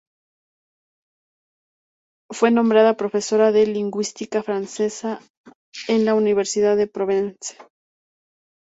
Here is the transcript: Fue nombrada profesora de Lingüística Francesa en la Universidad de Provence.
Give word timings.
Fue 2.31 2.49
nombrada 2.49 2.97
profesora 2.97 3.51
de 3.51 3.67
Lingüística 3.67 4.41
Francesa 4.41 5.19
en 5.87 6.05
la 6.05 6.15
Universidad 6.15 6.75
de 6.75 6.87
Provence. 6.87 7.55